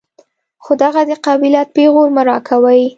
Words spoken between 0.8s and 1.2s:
دغه د